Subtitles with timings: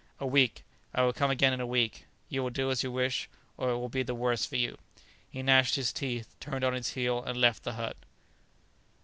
[0.19, 0.63] "A week!
[0.95, 3.77] I will come again in a week; you will do as I wish, or it
[3.77, 4.79] will be the worse for you."
[5.29, 7.97] He gnashed his teeth, turned on his heel, and left the hut.